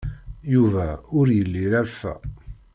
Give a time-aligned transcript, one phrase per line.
[0.53, 0.87] Yuba
[1.19, 2.13] ur yelli yerfa.